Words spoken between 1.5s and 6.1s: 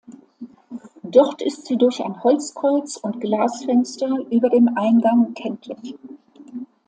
sie durch ein Holzkreuz und Glasfenster über dem Eingang kenntlich.